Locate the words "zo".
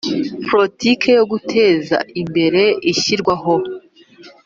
1.17-1.23